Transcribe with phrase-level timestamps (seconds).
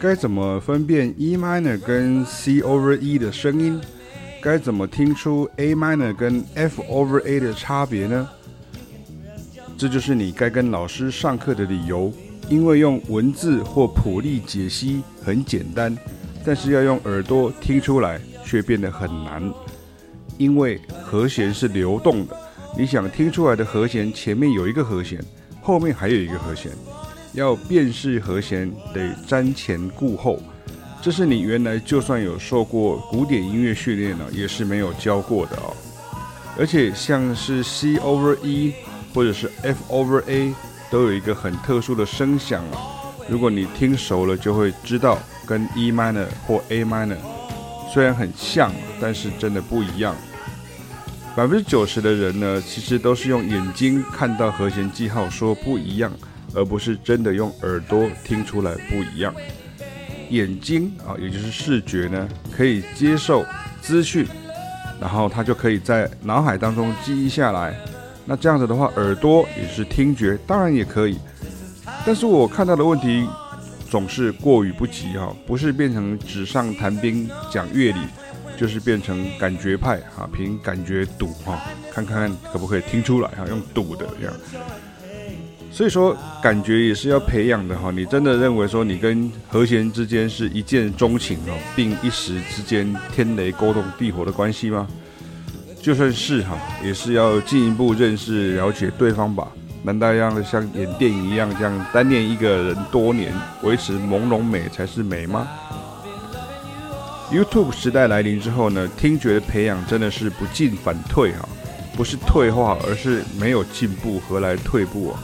[0.00, 3.80] 该怎么分辨 E minor 跟 C over E 的声音？
[4.40, 8.28] 该怎么听出 A minor 跟 F over A 的差别呢？
[9.76, 12.12] 这就是你该跟老师上课的理由。
[12.48, 15.96] 因为用文字或谱例解析很简单，
[16.44, 19.52] 但是要用耳朵听出来却变得很难。
[20.38, 22.36] 因为和弦是流动的，
[22.78, 25.20] 你想听出来的和弦前面有一个和弦，
[25.60, 26.72] 后面还有一个和弦。
[27.34, 30.40] 要辨识和弦，得瞻前顾后，
[31.02, 35.76] 这是你原来就算有受过古典音乐训练了，也是没有教过的哦。
[36.58, 38.72] 而且像是 C over E
[39.14, 40.54] 或者是 F over A，
[40.90, 42.78] 都有一个很特殊的声响啊。
[43.28, 47.16] 如果你听熟了，就会知道跟 E minor 或 A minor
[47.92, 50.14] 虽然很像，但是真的不一样。
[51.36, 56.12] 百分之九十的人呢，其实都是用眼睛看到和弦记号说不一样。
[56.54, 59.32] 而不是真的用耳朵听出来不一样。
[60.30, 63.44] 眼睛啊，也就是视觉呢，可以接受
[63.82, 64.26] 资讯，
[64.98, 67.78] 然后它就可以在脑海当中记忆下来。
[68.30, 71.16] 那这样子的话，耳朵也是听觉，当然也可以。
[72.04, 73.26] 但是我看到的问题
[73.88, 78.00] 总是过于不及哈，不是变成纸上谈兵讲乐理，
[78.58, 81.58] 就是变成感觉派啊，凭感觉赌哈，
[81.90, 84.34] 看看可不可以听出来哈，用赌的这样。
[85.70, 87.90] 所以说，感觉也是要培养的哈。
[87.90, 94.86] 你真的认为说你跟和弦之间是一见钟情哦，并一时之间天雷勾动地火的关系吗？
[95.80, 99.48] 就算是哈，也是要进一步认识了解对方吧。
[99.82, 105.46] 难道要像演电影一样，这样单恋一个人多年，维持朦胧美才是美吗
[107.30, 111.48] ？YouTube 时代来临之后呢，听觉的培养真的是不进反退哈，
[111.96, 115.20] 不是退化，而是没有进步，何来退步啊？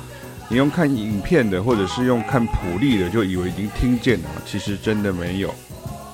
[0.49, 5.53] 你用看影片的，或者是用看谱例的，就以为已经听见了，其实真的没有，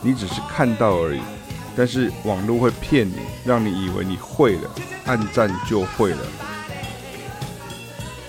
[0.00, 1.20] 你只是看到而已。
[1.80, 4.70] 但是网络会骗你，让你以为你会了，
[5.06, 6.18] 按赞就会了，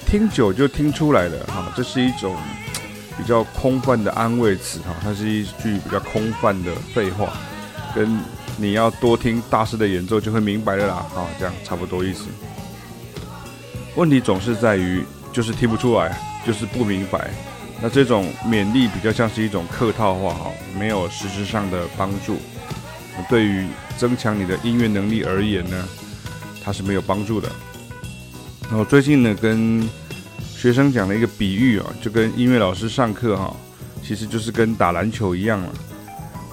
[0.06, 1.70] 听久就听出来了哈。
[1.76, 2.38] 这是一种
[3.18, 7.34] 比较空泛的安慰词哈，它是一句比较空泛的废话，
[7.94, 8.22] 跟
[8.56, 12.28] 你要多听大师的演奏就会明白了啦，哈，这样差不多意思。
[13.96, 15.04] 问题总是在于。
[15.34, 16.14] 就是听不出来，
[16.46, 17.30] 就是不明白。
[17.82, 22.38] 那这种勉励比较像是一种客套话哈，没有实质上的帮助。
[23.30, 23.68] 对于
[23.98, 25.88] 增强你的音乐能力而言呢，
[26.64, 27.50] 它是没有帮助的。
[28.70, 29.88] 然后最近呢，跟
[30.56, 33.56] 学生讲了一个比喻啊，就跟音乐老师上课哈，
[34.04, 35.70] 其实就是跟打篮球一样了。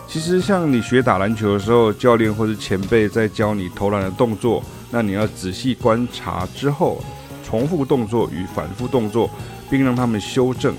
[0.07, 7.03] 其实像你学打篮球的时候，教练或是前辈在教你投篮的动作，那你要仔细观察之后。
[7.45, 9.31] 重复动作与反复动作，
[9.71, 10.77] 并让他们修正，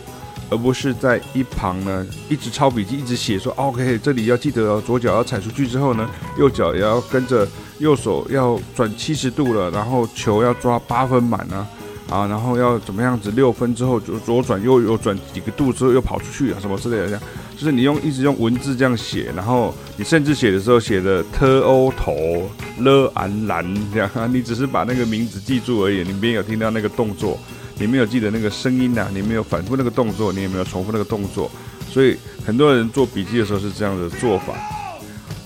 [0.50, 11.68] 而不是在一旁呢一直抄笔记，一直写说 OK，这里要记得哦左脚要踩出去之后呢，右脚也要跟着右手要转七十度了，然后球要抓八分满啊，
[12.10, 17.22] 啊，然后要怎么样子六分之后就左转右右转几个度之后又跑出去啊，什么之类的这样。
[17.56, 27.38] 就是你用一直用文字这样写，然后你甚至写的时候写的特欧头了安兰这样，你只是把那个名字记住而已，你没有听到那个动作，
[27.80, 31.50] 你没有记得那个声音呐、你没有反复那个动作，你也没有重复那个动作，
[31.90, 34.54] 所以很多人做笔记的时候是这样的做法，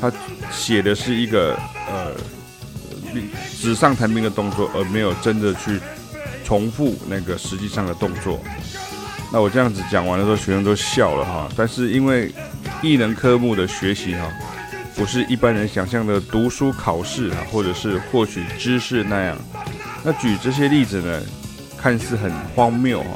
[0.01, 0.11] 他
[0.51, 1.55] 写的是一个
[1.87, 2.11] 呃
[3.61, 5.79] 纸上谈兵的动作，而没有真的去
[6.43, 8.39] 重复那个实际上的动作。
[9.31, 11.49] 那我这样子讲完的时候，学生都笑了哈。
[11.55, 12.33] 但是因为
[12.81, 14.27] 艺能科目的学习哈，
[14.95, 19.37] 不是一般人想象的读书考试啊，或者是获取知识那样。
[20.03, 21.21] 那举这些例子呢，
[21.83, 23.07] 看似很荒谬啊，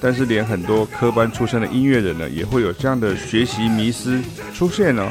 [0.00, 4.20] 但是连很多科班出身的音乐人呢，也会有这样的学习迷失
[4.52, 5.08] 出现呢。